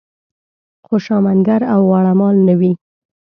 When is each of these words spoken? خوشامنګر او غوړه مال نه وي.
خوشامنګر 0.87 1.61
او 1.73 1.79
غوړه 1.89 2.13
مال 2.19 2.35
نه 2.47 2.53
وي. 2.59 2.71